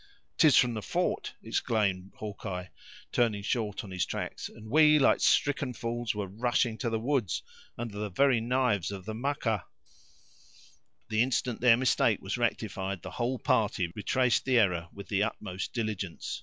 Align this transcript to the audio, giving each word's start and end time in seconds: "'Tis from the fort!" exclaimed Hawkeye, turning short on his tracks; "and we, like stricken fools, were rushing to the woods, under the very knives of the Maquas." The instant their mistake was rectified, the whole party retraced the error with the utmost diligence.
"'Tis 0.39 0.57
from 0.57 0.73
the 0.73 0.81
fort!" 0.81 1.35
exclaimed 1.43 2.11
Hawkeye, 2.15 2.69
turning 3.11 3.43
short 3.43 3.83
on 3.83 3.91
his 3.91 4.03
tracks; 4.03 4.49
"and 4.49 4.67
we, 4.67 4.97
like 4.97 5.19
stricken 5.19 5.75
fools, 5.75 6.15
were 6.15 6.25
rushing 6.25 6.75
to 6.79 6.89
the 6.89 6.97
woods, 6.97 7.43
under 7.77 7.99
the 7.99 8.09
very 8.09 8.41
knives 8.41 8.89
of 8.89 9.05
the 9.05 9.13
Maquas." 9.13 9.61
The 11.09 11.21
instant 11.21 11.61
their 11.61 11.77
mistake 11.77 12.19
was 12.19 12.35
rectified, 12.35 13.03
the 13.03 13.11
whole 13.11 13.37
party 13.37 13.91
retraced 13.95 14.43
the 14.43 14.57
error 14.57 14.89
with 14.91 15.07
the 15.07 15.21
utmost 15.21 15.71
diligence. 15.71 16.39